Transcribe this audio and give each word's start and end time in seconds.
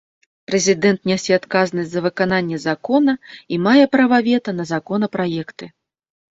Прэзідэнт 0.51 1.01
нясе 1.11 1.31
адказнасць 1.39 1.91
за 1.91 2.03
выкананне 2.07 2.57
закона, 2.67 3.13
і 3.53 3.61
мае 3.69 3.85
права 3.95 4.17
вета 4.31 4.59
на 4.59 4.63
законапраекты. 4.73 5.65